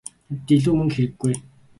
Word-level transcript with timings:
Надад 0.29 0.53
илүү 0.55 0.73
мөнгө 0.77 0.95
хэрэггүй 0.95 1.29
ээ. 1.31 1.39